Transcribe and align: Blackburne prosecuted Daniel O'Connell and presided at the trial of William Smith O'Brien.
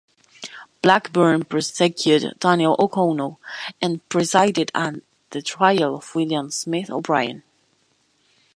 Blackburne 0.81 1.43
prosecuted 1.45 2.39
Daniel 2.39 2.75
O'Connell 2.79 3.39
and 3.83 4.03
presided 4.09 4.71
at 4.73 4.95
the 5.29 5.43
trial 5.43 5.97
of 5.97 6.15
William 6.15 6.49
Smith 6.49 6.89
O'Brien. 6.89 7.43